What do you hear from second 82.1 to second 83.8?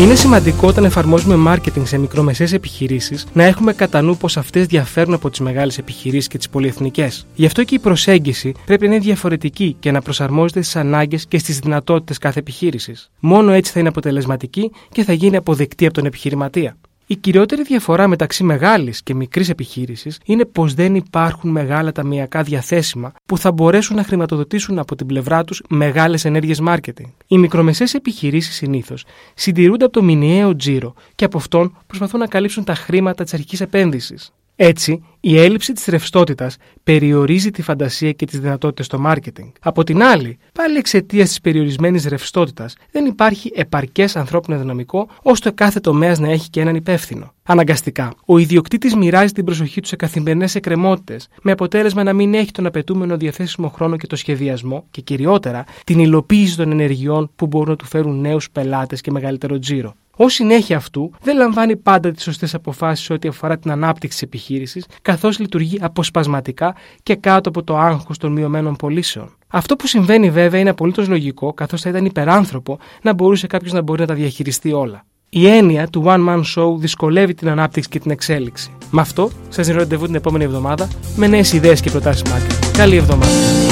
marketing. Καλή εβδομάδα.